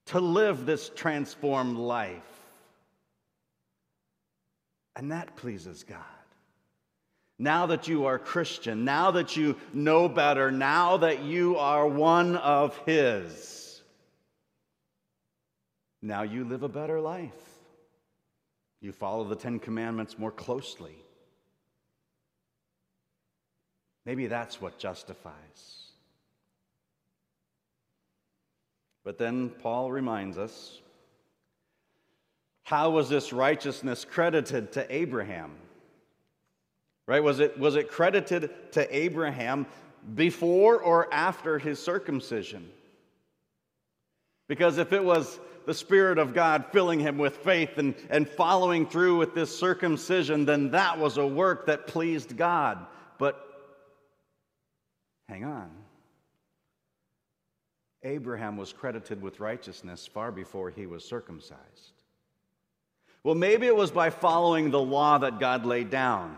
to 0.06 0.18
live 0.18 0.64
this 0.64 0.90
transformed 0.96 1.76
life. 1.76 2.31
And 4.96 5.12
that 5.12 5.36
pleases 5.36 5.84
God. 5.84 5.98
Now 7.38 7.66
that 7.66 7.88
you 7.88 8.04
are 8.06 8.18
Christian, 8.18 8.84
now 8.84 9.12
that 9.12 9.36
you 9.36 9.56
know 9.72 10.08
better, 10.08 10.50
now 10.50 10.98
that 10.98 11.22
you 11.22 11.56
are 11.56 11.88
one 11.88 12.36
of 12.36 12.76
His, 12.86 13.62
Now 16.02 16.22
you 16.22 16.44
live 16.44 16.64
a 16.64 16.68
better 16.68 17.00
life. 17.00 17.30
You 18.80 18.90
follow 18.90 19.22
the 19.22 19.36
Ten 19.36 19.60
Commandments 19.60 20.18
more 20.18 20.32
closely. 20.32 20.96
Maybe 24.04 24.26
that's 24.26 24.60
what 24.60 24.78
justifies. 24.78 25.92
But 29.04 29.18
then 29.18 29.48
Paul 29.48 29.92
reminds 29.92 30.38
us 30.38 30.80
how 32.72 32.88
was 32.88 33.10
this 33.10 33.34
righteousness 33.34 34.06
credited 34.06 34.72
to 34.72 34.86
Abraham? 34.90 35.50
Right? 37.06 37.22
Was 37.22 37.38
it, 37.38 37.58
was 37.58 37.76
it 37.76 37.90
credited 37.90 38.72
to 38.72 38.96
Abraham 38.96 39.66
before 40.14 40.78
or 40.80 41.12
after 41.12 41.58
his 41.58 41.78
circumcision? 41.78 42.66
Because 44.48 44.78
if 44.78 44.94
it 44.94 45.04
was 45.04 45.38
the 45.66 45.74
Spirit 45.74 46.16
of 46.16 46.32
God 46.32 46.64
filling 46.72 46.98
him 46.98 47.18
with 47.18 47.36
faith 47.36 47.76
and, 47.76 47.94
and 48.08 48.26
following 48.26 48.86
through 48.86 49.18
with 49.18 49.34
this 49.34 49.54
circumcision, 49.54 50.46
then 50.46 50.70
that 50.70 50.98
was 50.98 51.18
a 51.18 51.26
work 51.26 51.66
that 51.66 51.86
pleased 51.86 52.38
God. 52.38 52.78
But 53.18 53.38
hang 55.28 55.44
on. 55.44 55.70
Abraham 58.02 58.56
was 58.56 58.72
credited 58.72 59.20
with 59.20 59.40
righteousness 59.40 60.06
far 60.06 60.32
before 60.32 60.70
he 60.70 60.86
was 60.86 61.04
circumcised. 61.04 62.01
Well, 63.24 63.34
maybe 63.36 63.66
it 63.66 63.76
was 63.76 63.92
by 63.92 64.10
following 64.10 64.70
the 64.70 64.80
law 64.80 65.18
that 65.18 65.38
God 65.38 65.64
laid 65.64 65.90
down. 65.90 66.36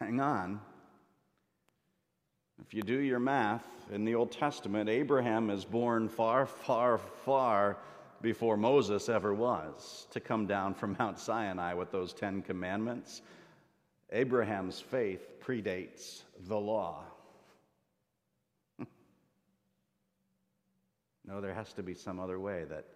Hang 0.00 0.20
on. 0.20 0.60
If 2.66 2.72
you 2.72 2.82
do 2.82 2.98
your 2.98 3.18
math 3.18 3.66
in 3.92 4.04
the 4.04 4.14
Old 4.14 4.32
Testament, 4.32 4.88
Abraham 4.88 5.50
is 5.50 5.64
born 5.64 6.08
far, 6.08 6.46
far, 6.46 6.98
far 6.98 7.76
before 8.20 8.56
Moses 8.56 9.08
ever 9.08 9.34
was 9.34 10.06
to 10.10 10.20
come 10.20 10.46
down 10.46 10.74
from 10.74 10.96
Mount 10.98 11.18
Sinai 11.18 11.74
with 11.74 11.92
those 11.92 12.14
Ten 12.14 12.42
Commandments. 12.42 13.22
Abraham's 14.10 14.80
faith 14.80 15.40
predates 15.40 16.22
the 16.46 16.58
law. 16.58 17.04
no, 21.26 21.40
there 21.40 21.54
has 21.54 21.72
to 21.74 21.82
be 21.82 21.94
some 21.94 22.18
other 22.18 22.40
way 22.40 22.64
that 22.64 22.86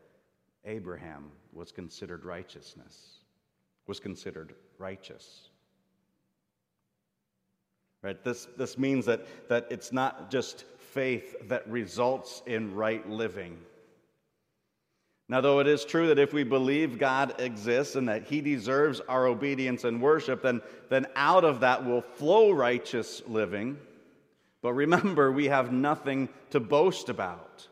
Abraham 0.64 1.30
was 1.52 1.72
considered 1.72 2.24
righteousness, 2.24 3.18
was 3.86 4.00
considered 4.00 4.54
righteous. 4.78 5.48
Right? 8.02 8.22
This, 8.24 8.46
this 8.56 8.78
means 8.78 9.06
that, 9.06 9.48
that 9.48 9.68
it's 9.70 9.92
not 9.92 10.30
just 10.30 10.64
faith 10.90 11.36
that 11.48 11.68
results 11.68 12.42
in 12.46 12.74
right 12.74 13.08
living. 13.08 13.58
Now, 15.28 15.40
though 15.40 15.60
it 15.60 15.66
is 15.66 15.84
true 15.84 16.08
that 16.08 16.18
if 16.18 16.32
we 16.32 16.44
believe 16.44 16.98
God 16.98 17.40
exists 17.40 17.94
and 17.94 18.08
that 18.08 18.24
He 18.24 18.40
deserves 18.40 19.00
our 19.08 19.26
obedience 19.26 19.84
and 19.84 20.02
worship, 20.02 20.42
then, 20.42 20.60
then 20.90 21.06
out 21.16 21.44
of 21.44 21.60
that 21.60 21.84
will 21.84 22.02
flow 22.02 22.50
righteous 22.50 23.22
living. 23.26 23.78
But 24.60 24.74
remember, 24.74 25.32
we 25.32 25.46
have 25.46 25.72
nothing 25.72 26.28
to 26.50 26.60
boast 26.60 27.08
about. 27.08 27.66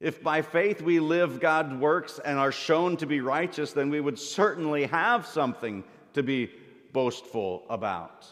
If 0.00 0.22
by 0.22 0.42
faith 0.42 0.82
we 0.82 1.00
live 1.00 1.40
God's 1.40 1.74
works 1.74 2.20
and 2.22 2.38
are 2.38 2.52
shown 2.52 2.96
to 2.98 3.06
be 3.06 3.20
righteous, 3.20 3.72
then 3.72 3.88
we 3.88 4.00
would 4.00 4.18
certainly 4.18 4.86
have 4.86 5.26
something 5.26 5.84
to 6.12 6.22
be 6.22 6.50
boastful 6.92 7.64
about. 7.70 8.26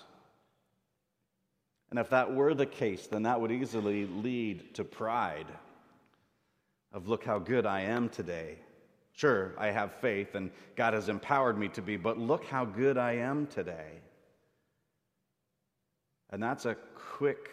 And 1.90 1.98
if 1.98 2.10
that 2.10 2.34
were 2.34 2.54
the 2.54 2.66
case, 2.66 3.06
then 3.06 3.22
that 3.22 3.40
would 3.40 3.52
easily 3.52 4.06
lead 4.06 4.74
to 4.74 4.84
pride 4.84 5.46
of 6.92 7.08
look 7.08 7.24
how 7.24 7.38
good 7.38 7.66
I 7.66 7.82
am 7.82 8.08
today. 8.08 8.56
Sure, 9.12 9.52
I 9.56 9.68
have 9.68 9.94
faith 10.00 10.34
and 10.34 10.50
God 10.76 10.92
has 10.92 11.08
empowered 11.08 11.56
me 11.56 11.68
to 11.68 11.82
be, 11.82 11.96
but 11.96 12.18
look 12.18 12.44
how 12.44 12.64
good 12.64 12.98
I 12.98 13.12
am 13.12 13.46
today. 13.46 14.00
And 16.30 16.42
that's 16.42 16.66
a 16.66 16.76
quick 16.94 17.50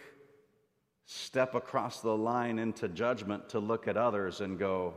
step 1.06 1.56
across 1.56 2.02
the 2.02 2.16
line 2.16 2.60
into 2.60 2.88
judgment 2.88 3.50
to 3.50 3.60
look 3.60 3.88
at 3.88 3.98
others 3.98 4.42
and 4.42 4.58
go, 4.58 4.94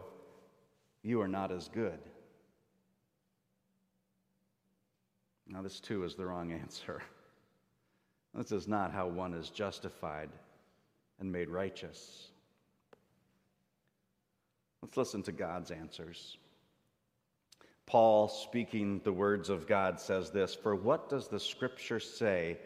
You 1.03 1.21
are 1.21 1.29
not 1.29 1.51
as 1.53 1.69
good. 1.69 1.99
Now, 5.47 5.63
this 5.63 5.81
too 5.81 6.05
is 6.05 6.15
the 6.15 6.27
wrong 6.27 6.53
answer. 6.53 7.03
This 8.37 8.51
is 8.51 8.67
not 8.67 8.91
how 8.91 9.07
one 9.07 9.33
is 9.33 9.49
justified 9.49 10.29
and 11.21 11.31
made 11.31 11.49
righteous. 11.49 12.31
Let's 14.83 14.97
listen 14.97 15.23
to 15.23 15.31
God's 15.31 15.71
answers. 15.71 16.37
Paul, 17.87 18.29
speaking 18.29 19.01
the 19.05 19.13
words 19.13 19.51
of 19.51 19.67
God, 19.67 20.01
says 20.01 20.31
this 20.31 20.55
For 20.55 20.75
what 20.75 21.09
does 21.09 21.29
the 21.29 21.39
scripture 21.39 22.01
say? 22.01 22.59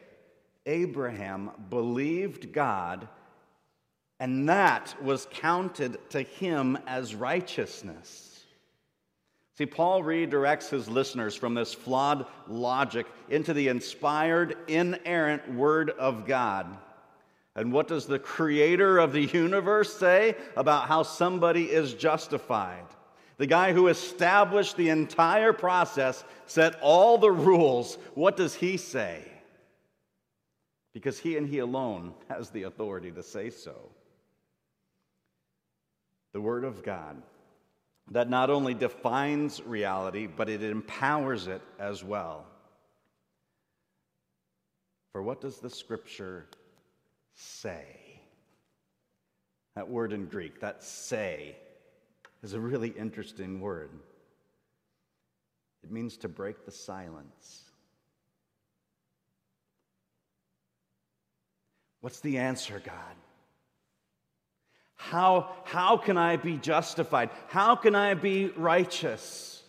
Abraham 0.66 1.50
believed 1.70 2.52
God 2.52 3.08
and 4.20 4.48
that 4.48 4.94
was 5.02 5.28
counted 5.30 5.98
to 6.10 6.22
him 6.22 6.76
as 6.86 7.14
righteousness. 7.14 8.44
See, 9.56 9.66
Paul 9.66 10.02
redirects 10.02 10.70
his 10.70 10.88
listeners 10.88 11.34
from 11.34 11.54
this 11.54 11.74
flawed 11.74 12.26
logic 12.46 13.06
into 13.28 13.52
the 13.52 13.68
inspired, 13.68 14.56
inerrant 14.68 15.52
Word 15.52 15.90
of 15.90 16.26
God. 16.26 16.78
And 17.54 17.72
what 17.72 17.88
does 17.88 18.06
the 18.06 18.20
creator 18.20 18.98
of 18.98 19.12
the 19.12 19.24
universe 19.24 19.92
say 19.96 20.36
about 20.56 20.86
how 20.86 21.02
somebody 21.02 21.64
is 21.64 21.94
justified? 21.94 22.84
The 23.36 23.46
guy 23.46 23.72
who 23.72 23.88
established 23.88 24.76
the 24.76 24.90
entire 24.90 25.52
process, 25.52 26.24
set 26.46 26.76
all 26.80 27.18
the 27.18 27.30
rules, 27.30 27.98
what 28.14 28.36
does 28.36 28.54
he 28.54 28.76
say? 28.76 29.24
Because 30.92 31.18
he 31.18 31.36
and 31.36 31.48
he 31.48 31.58
alone 31.58 32.14
has 32.28 32.50
the 32.50 32.64
authority 32.64 33.10
to 33.12 33.22
say 33.22 33.50
so 33.50 33.90
the 36.38 36.42
Word 36.42 36.62
of 36.62 36.84
God, 36.84 37.20
that 38.12 38.30
not 38.30 38.48
only 38.48 38.72
defines 38.72 39.60
reality, 39.60 40.28
but 40.28 40.48
it 40.48 40.62
empowers 40.62 41.48
it 41.48 41.60
as 41.80 42.04
well. 42.04 42.46
For 45.10 45.20
what 45.20 45.40
does 45.40 45.58
the 45.58 45.68
Scripture 45.68 46.46
say? 47.34 47.88
That 49.74 49.88
word 49.88 50.12
in 50.12 50.26
Greek, 50.26 50.60
that 50.60 50.84
say, 50.84 51.56
is 52.44 52.52
a 52.52 52.60
really 52.60 52.90
interesting 52.90 53.60
word. 53.60 53.90
It 55.82 55.90
means 55.90 56.18
to 56.18 56.28
break 56.28 56.64
the 56.64 56.70
silence. 56.70 57.64
What's 62.00 62.20
the 62.20 62.38
answer, 62.38 62.80
God? 62.84 63.16
How, 64.98 65.54
how 65.64 65.96
can 65.96 66.18
I 66.18 66.36
be 66.36 66.56
justified? 66.56 67.30
How 67.46 67.76
can 67.76 67.94
I 67.94 68.14
be 68.14 68.48
righteous? 68.56 69.62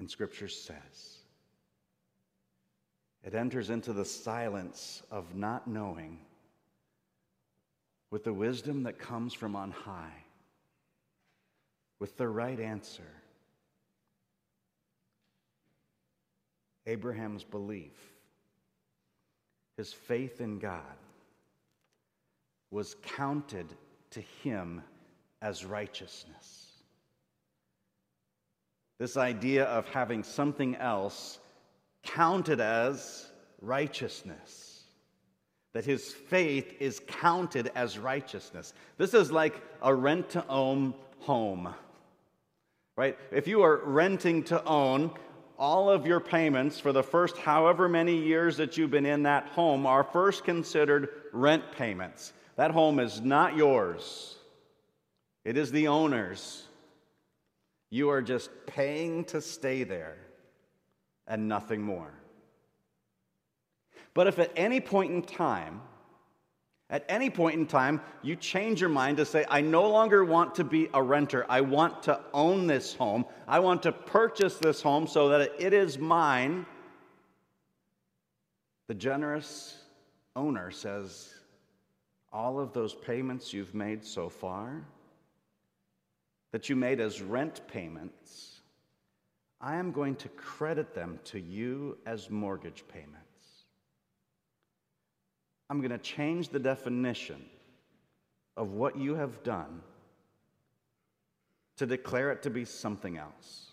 And 0.00 0.10
Scripture 0.10 0.48
says 0.48 1.18
it 3.22 3.34
enters 3.34 3.68
into 3.68 3.92
the 3.92 4.04
silence 4.04 5.02
of 5.10 5.36
not 5.36 5.68
knowing 5.68 6.18
with 8.10 8.24
the 8.24 8.32
wisdom 8.32 8.84
that 8.84 8.98
comes 8.98 9.34
from 9.34 9.54
on 9.54 9.70
high, 9.70 10.24
with 11.98 12.16
the 12.16 12.26
right 12.26 12.58
answer. 12.58 13.02
Abraham's 16.86 17.44
belief 17.44 17.92
his 19.80 19.94
faith 19.94 20.42
in 20.42 20.58
God 20.58 20.98
was 22.70 22.96
counted 23.02 23.64
to 24.10 24.20
him 24.20 24.82
as 25.40 25.64
righteousness. 25.64 26.72
This 28.98 29.16
idea 29.16 29.64
of 29.64 29.88
having 29.88 30.22
something 30.22 30.76
else 30.76 31.38
counted 32.02 32.60
as 32.60 33.26
righteousness. 33.62 34.82
That 35.72 35.86
his 35.86 36.12
faith 36.12 36.74
is 36.78 37.00
counted 37.06 37.72
as 37.74 37.98
righteousness. 37.98 38.74
This 38.98 39.14
is 39.14 39.32
like 39.32 39.62
a 39.80 39.94
rent 39.94 40.28
to 40.30 40.46
own 40.46 40.92
home, 41.20 41.74
right? 42.98 43.16
If 43.32 43.48
you 43.48 43.62
are 43.62 43.80
renting 43.82 44.42
to 44.44 44.62
own, 44.62 45.12
all 45.60 45.90
of 45.90 46.06
your 46.06 46.20
payments 46.20 46.80
for 46.80 46.90
the 46.90 47.02
first 47.02 47.36
however 47.36 47.86
many 47.86 48.16
years 48.16 48.56
that 48.56 48.78
you've 48.78 48.90
been 48.90 49.04
in 49.04 49.24
that 49.24 49.46
home 49.48 49.84
are 49.86 50.02
first 50.02 50.42
considered 50.42 51.10
rent 51.32 51.62
payments. 51.72 52.32
That 52.56 52.70
home 52.70 52.98
is 52.98 53.20
not 53.20 53.54
yours, 53.54 54.38
it 55.44 55.56
is 55.56 55.70
the 55.70 55.86
owner's. 55.88 56.64
You 57.92 58.10
are 58.10 58.22
just 58.22 58.50
paying 58.66 59.24
to 59.26 59.40
stay 59.40 59.82
there 59.82 60.16
and 61.26 61.48
nothing 61.48 61.82
more. 61.82 62.12
But 64.14 64.28
if 64.28 64.38
at 64.38 64.52
any 64.54 64.80
point 64.80 65.12
in 65.12 65.22
time, 65.22 65.80
At 66.90 67.04
any 67.08 67.30
point 67.30 67.56
in 67.56 67.66
time, 67.66 68.00
you 68.22 68.34
change 68.34 68.80
your 68.80 68.90
mind 68.90 69.18
to 69.18 69.24
say, 69.24 69.44
I 69.48 69.60
no 69.60 69.88
longer 69.88 70.24
want 70.24 70.56
to 70.56 70.64
be 70.64 70.88
a 70.92 71.00
renter. 71.00 71.46
I 71.48 71.60
want 71.60 72.02
to 72.04 72.20
own 72.34 72.66
this 72.66 72.94
home. 72.94 73.24
I 73.46 73.60
want 73.60 73.84
to 73.84 73.92
purchase 73.92 74.56
this 74.56 74.82
home 74.82 75.06
so 75.06 75.28
that 75.28 75.52
it 75.58 75.72
is 75.72 75.98
mine. 75.98 76.66
The 78.88 78.94
generous 78.94 79.78
owner 80.34 80.72
says, 80.72 81.32
All 82.32 82.58
of 82.58 82.72
those 82.72 82.92
payments 82.92 83.52
you've 83.52 83.74
made 83.74 84.04
so 84.04 84.28
far, 84.28 84.82
that 86.50 86.68
you 86.68 86.74
made 86.74 86.98
as 86.98 87.22
rent 87.22 87.60
payments, 87.68 88.62
I 89.60 89.76
am 89.76 89.92
going 89.92 90.16
to 90.16 90.28
credit 90.30 90.92
them 90.92 91.20
to 91.26 91.38
you 91.38 91.98
as 92.04 92.30
mortgage 92.30 92.82
payments. 92.88 93.19
I'm 95.70 95.78
going 95.78 95.92
to 95.92 95.98
change 95.98 96.48
the 96.48 96.58
definition 96.58 97.42
of 98.56 98.72
what 98.72 98.98
you 98.98 99.14
have 99.14 99.44
done 99.44 99.82
to 101.76 101.86
declare 101.86 102.32
it 102.32 102.42
to 102.42 102.50
be 102.50 102.64
something 102.64 103.16
else. 103.16 103.69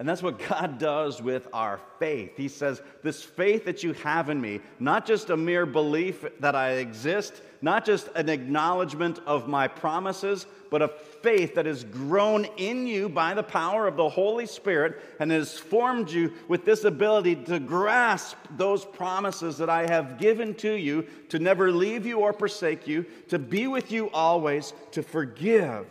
And 0.00 0.08
that's 0.08 0.22
what 0.22 0.38
God 0.48 0.78
does 0.78 1.20
with 1.20 1.46
our 1.52 1.78
faith. 1.98 2.34
He 2.34 2.48
says, 2.48 2.80
This 3.02 3.22
faith 3.22 3.66
that 3.66 3.84
you 3.84 3.92
have 3.92 4.30
in 4.30 4.40
me, 4.40 4.60
not 4.78 5.04
just 5.04 5.28
a 5.28 5.36
mere 5.36 5.66
belief 5.66 6.24
that 6.40 6.56
I 6.56 6.76
exist, 6.76 7.42
not 7.60 7.84
just 7.84 8.08
an 8.14 8.30
acknowledgement 8.30 9.18
of 9.26 9.46
my 9.46 9.68
promises, 9.68 10.46
but 10.70 10.80
a 10.80 10.88
faith 10.88 11.54
that 11.54 11.66
has 11.66 11.84
grown 11.84 12.46
in 12.56 12.86
you 12.86 13.10
by 13.10 13.34
the 13.34 13.42
power 13.42 13.86
of 13.86 13.98
the 13.98 14.08
Holy 14.08 14.46
Spirit 14.46 15.02
and 15.20 15.30
has 15.30 15.58
formed 15.58 16.10
you 16.10 16.32
with 16.48 16.64
this 16.64 16.84
ability 16.84 17.36
to 17.36 17.60
grasp 17.60 18.38
those 18.56 18.86
promises 18.86 19.58
that 19.58 19.68
I 19.68 19.86
have 19.86 20.16
given 20.16 20.54
to 20.54 20.72
you 20.72 21.06
to 21.28 21.38
never 21.38 21.70
leave 21.70 22.06
you 22.06 22.20
or 22.20 22.32
forsake 22.32 22.88
you, 22.88 23.04
to 23.28 23.38
be 23.38 23.66
with 23.66 23.92
you 23.92 24.08
always, 24.12 24.72
to 24.92 25.02
forgive 25.02 25.84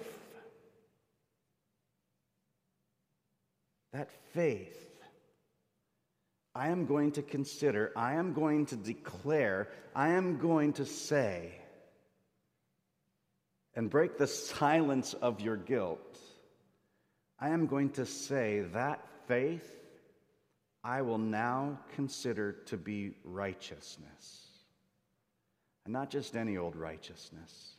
that 3.93 4.09
faith, 4.33 4.85
I 6.53 6.69
am 6.69 6.85
going 6.85 7.13
to 7.13 7.21
consider, 7.21 7.91
I 7.95 8.13
am 8.13 8.33
going 8.33 8.65
to 8.67 8.75
declare, 8.75 9.69
I 9.95 10.09
am 10.09 10.37
going 10.37 10.73
to 10.73 10.85
say, 10.85 11.53
and 13.75 13.89
break 13.89 14.17
the 14.17 14.27
silence 14.27 15.13
of 15.13 15.41
your 15.41 15.57
guilt. 15.57 16.19
I 17.39 17.49
am 17.49 17.67
going 17.67 17.91
to 17.91 18.05
say 18.05 18.61
that 18.73 19.05
faith 19.27 19.75
I 20.83 21.01
will 21.01 21.17
now 21.17 21.79
consider 21.95 22.53
to 22.67 22.77
be 22.77 23.15
righteousness. 23.23 24.47
And 25.85 25.93
not 25.93 26.09
just 26.09 26.35
any 26.35 26.57
old 26.57 26.75
righteousness. 26.75 27.75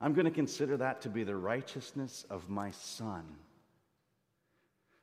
I'm 0.00 0.14
going 0.14 0.26
to 0.26 0.30
consider 0.30 0.76
that 0.78 1.02
to 1.02 1.08
be 1.08 1.24
the 1.24 1.36
righteousness 1.36 2.24
of 2.30 2.48
my 2.48 2.70
Son 2.70 3.24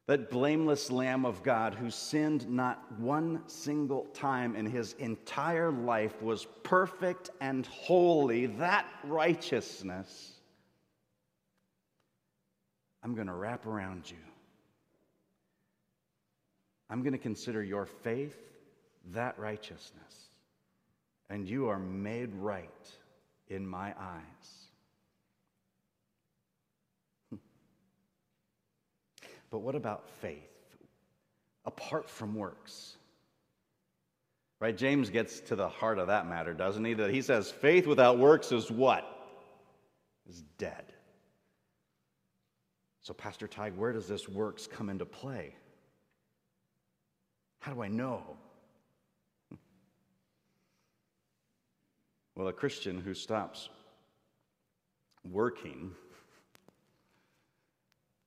that 0.08 0.30
blameless 0.30 0.92
Lamb 0.92 1.26
of 1.26 1.42
God 1.42 1.74
who 1.74 1.90
sinned 1.90 2.48
not 2.48 2.84
one 3.00 3.42
single 3.48 4.06
time 4.14 4.56
in 4.56 4.66
his 4.66 4.94
entire 4.94 5.72
life 5.72 6.22
was 6.22 6.46
perfect 6.64 7.32
and 7.42 7.66
holy, 7.66 8.46
that 8.46 8.86
righteousness, 9.04 10.34
I'm 13.04 13.16
going 13.16 13.28
to 13.28 13.34
wrap 13.34 13.66
around 13.66 14.10
you. 14.10 14.18
I'm 16.90 17.02
going 17.02 17.14
to 17.14 17.20
consider 17.20 17.64
your 17.64 17.88
faith 17.88 18.38
that 19.12 19.38
righteousness, 19.40 20.30
and 21.32 21.48
you 21.48 21.68
are 21.68 21.80
made 21.80 22.34
right 22.36 22.70
in 23.48 23.66
my 23.66 23.94
eyes. 24.00 24.65
But 29.50 29.60
what 29.60 29.76
about 29.76 30.10
faith? 30.22 30.42
Apart 31.66 32.10
from 32.10 32.36
works. 32.36 32.98
Right? 34.60 34.76
James 34.76 35.10
gets 35.10 35.42
to 35.42 35.56
the 35.56 35.68
heart 35.68 36.00
of 36.00 36.08
that 36.08 36.28
matter, 36.28 36.54
doesn't 36.54 36.84
he? 36.84 36.94
That 36.94 37.12
he 37.12 37.22
says 37.22 37.52
faith 37.52 37.88
without 37.88 38.18
works 38.18 38.52
is 38.52 38.72
what? 38.72 39.06
Is 40.30 40.42
dead. 40.58 40.92
So, 43.02 43.14
Pastor 43.14 43.48
Tig, 43.48 43.76
where 43.76 43.94
does 43.94 44.08
this 44.08 44.28
works 44.28 44.66
come 44.66 44.90
into 44.90 45.06
play? 45.06 45.54
How 47.60 47.74
do 47.74 47.82
I 47.82 47.88
know? 47.88 48.22
Well, 52.36 52.50
a 52.50 52.54
Christian 52.54 53.00
who 53.00 53.14
stops 53.14 53.70
working 55.24 55.92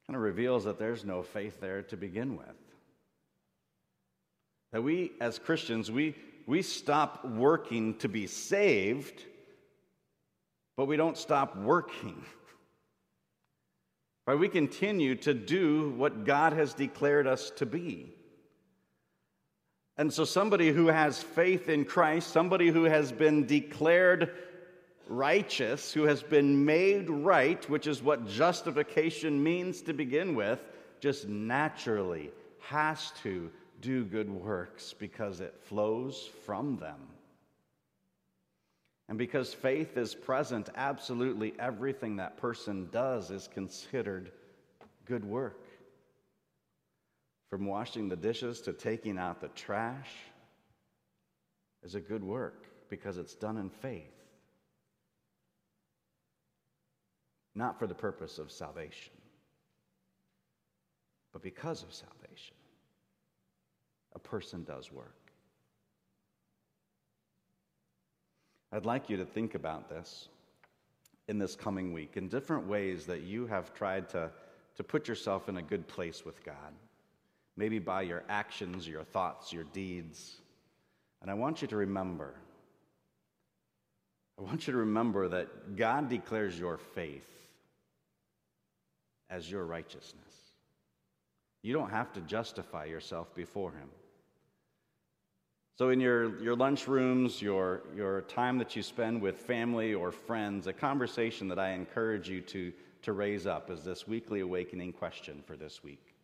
kind 0.09 0.17
of 0.17 0.23
reveals 0.23 0.65
that 0.65 0.79
there's 0.79 1.05
no 1.05 1.23
faith 1.23 1.61
there 1.61 1.83
to 1.83 1.97
begin 1.97 2.39
with. 2.39 2.47
That 4.73 4.83
we, 4.83 5.13
as 5.21 5.39
Christians, 5.39 5.91
we, 5.91 6.15
we 6.47 6.63
stop 6.63 7.27
working 7.27 7.95
to 7.99 8.09
be 8.09 8.27
saved, 8.27 9.23
but 10.79 10.87
we 10.87 10.97
don't 10.97 11.19
stop 11.19 11.59
working. 11.59 12.25
Right? 14.27 14.39
We 14.39 14.49
continue 14.49 15.15
to 15.17 15.35
do 15.35 15.91
what 15.91 16.25
God 16.25 16.55
has 16.55 16.73
declared 16.73 17.27
us 17.27 17.51
to 17.57 17.67
be. 17.67 18.15
And 19.99 20.11
so, 20.11 20.25
somebody 20.25 20.71
who 20.71 20.87
has 20.87 21.23
faith 21.23 21.69
in 21.69 21.85
Christ, 21.85 22.31
somebody 22.31 22.69
who 22.69 22.85
has 22.85 23.13
been 23.13 23.45
declared 23.47 24.33
righteous, 25.09 25.93
who 25.93 26.05
has 26.05 26.23
been 26.23 26.65
made 26.65 27.09
right, 27.09 27.69
which 27.69 27.87
is 27.87 28.03
what 28.03 28.27
justification 28.27 29.43
means 29.43 29.83
to 29.83 29.93
begin 29.93 30.35
with, 30.35 30.61
just 31.01 31.29
naturally 31.29 32.31
has 32.61 33.13
to 33.23 33.51
do 33.81 34.05
good 34.05 34.31
works 34.31 34.95
because 34.99 35.41
it 35.41 35.55
flows 35.63 36.29
from 36.45 36.77
them. 36.77 36.99
And 39.09 39.17
because 39.17 39.55
faith 39.55 39.97
is 39.97 40.15
present, 40.15 40.69
absolutely 40.75 41.55
everything 41.59 42.17
that 42.17 42.37
person 42.37 42.89
does 42.93 43.31
is 43.31 43.49
considered 43.49 44.33
good 45.07 45.25
work. 45.25 45.65
From 47.49 47.65
washing 47.65 48.09
the 48.09 48.17
dishes 48.17 48.61
to 48.63 48.75
taking 48.75 49.17
out 49.17 49.41
the 49.41 49.49
trash 49.49 50.11
is 51.83 51.95
a 51.95 52.01
good 52.01 52.23
work 52.23 52.67
because 52.91 53.17
it's 53.17 53.35
done 53.35 53.57
in 53.57 53.71
faith. 53.71 54.18
Not 57.59 57.79
for 57.79 57.87
the 57.87 57.95
purpose 57.95 58.39
of 58.39 58.51
salvation, 58.51 59.13
but 61.33 61.43
because 61.43 61.83
of 61.83 61.93
salvation. 61.93 62.55
A 64.15 64.19
person 64.19 64.65
does 64.65 64.91
work. 64.93 65.15
I'd 68.73 68.87
like 68.87 69.11
you 69.11 69.17
to 69.17 69.25
think 69.25 69.55
about 69.55 69.89
this 69.91 70.29
in 71.27 71.39
this 71.39 71.57
coming 71.57 71.93
week 71.93 72.17
in 72.17 72.29
different 72.29 72.67
ways 72.67 73.07
that 73.07 73.23
you 73.23 73.47
have 73.47 73.75
tried 73.75 74.09
to, 74.11 74.31
to 74.77 74.85
put 74.85 75.09
yourself 75.09 75.49
in 75.49 75.57
a 75.57 75.63
good 75.63 75.87
place 75.89 76.25
with 76.25 76.43
God. 76.45 76.73
Maybe 77.57 77.79
by 77.79 78.03
your 78.03 78.23
actions, 78.29 78.87
your 78.87 79.03
thoughts, 79.03 79.53
your 79.53 79.65
deeds. 79.65 80.37
And 81.21 81.31
I 81.31 81.35
want 81.35 81.61
you 81.61 81.69
to 81.69 81.77
remember 81.77 82.35
I 84.39 84.43
want 84.43 84.69
you 84.69 84.73
to 84.73 84.79
remember 84.79 85.29
that 85.31 85.75
God 85.75 86.09
declares 86.09 86.57
your 86.57 86.79
faith 86.79 87.38
as 89.31 89.51
your 89.51 89.65
righteousness. 89.65 90.25
You 91.63 91.73
don't 91.73 91.91
have 91.91 92.13
to 92.15 92.21
justify 92.23 92.85
yourself 92.85 93.35
before 93.35 93.73
Him. 93.73 93.89
So, 95.77 95.91
in 95.91 96.01
your, 96.01 96.41
your 96.43 96.57
lunch 96.57 96.89
rooms, 96.89 97.41
your, 97.41 97.83
your 97.95 98.23
time 98.23 98.59
that 98.59 98.75
you 98.75 98.83
spend 98.83 99.23
with 99.23 99.37
family 99.37 99.95
or 99.95 100.11
friends, 100.11 100.67
a 100.67 100.73
conversation 100.73 101.47
that 101.49 101.59
I 101.59 101.71
encourage 101.71 102.29
you 102.29 102.41
to, 102.41 102.73
to 103.03 103.13
raise 103.13 103.47
up 103.47 103.71
is 103.71 103.85
this 103.85 104.09
weekly 104.09 104.41
awakening 104.41 104.93
question 104.93 105.43
for 105.47 105.57
this 105.57 105.85
week. 105.85 106.15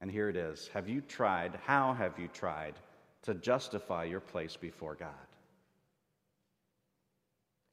And 0.00 0.10
here 0.10 0.28
it 0.28 0.36
is 0.36 0.68
Have 0.72 0.88
you 0.88 1.00
tried, 1.00 1.58
how 1.64 1.92
have 1.92 2.18
you 2.18 2.28
tried 2.28 2.74
to 3.22 3.34
justify 3.34 4.04
your 4.04 4.20
place 4.20 4.56
before 4.56 4.94
God? 4.94 5.08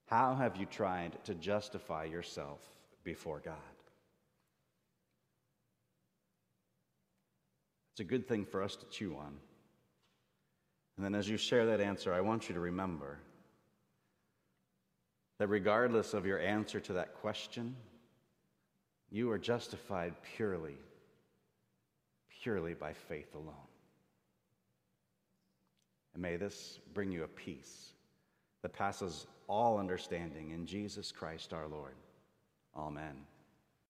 How 0.07 0.35
have 0.35 0.55
you 0.57 0.65
tried 0.65 1.23
to 1.25 1.35
justify 1.35 2.05
yourself 2.05 2.59
before 3.03 3.41
God? 3.43 3.76
It's 7.97 8.01
a 8.01 8.03
good 8.03 8.27
thing 8.27 8.45
for 8.45 8.62
us 8.62 8.75
to 8.75 8.86
chew 8.91 9.15
on. 9.15 9.33
And 10.95 11.03
then 11.03 11.15
as 11.15 11.27
you 11.27 11.36
share 11.36 11.65
that 11.65 11.81
answer, 11.81 12.13
I 12.13 12.21
want 12.21 12.47
you 12.47 12.53
to 12.53 12.62
remember 12.62 13.17
that 15.39 15.47
regardless 15.47 16.13
of 16.13 16.23
your 16.23 16.39
answer 16.39 16.79
to 16.79 16.93
that 16.93 17.15
question, 17.15 17.75
you 19.10 19.31
are 19.31 19.39
justified 19.39 20.13
purely, 20.36 20.77
purely 22.43 22.75
by 22.75 22.93
faith 22.93 23.33
alone. 23.33 23.55
And 26.13 26.21
may 26.21 26.38
this 26.38 26.77
bring 26.93 27.12
you 27.12 27.23
a 27.23 27.27
peace 27.27 27.93
that 28.62 28.73
passes 28.73 29.25
all 29.47 29.79
understanding 29.79 30.51
in 30.51 30.67
Jesus 30.67 31.12
Christ 31.12 31.51
our 31.51 31.67
Lord. 31.67 31.95
Amen. 32.75 33.15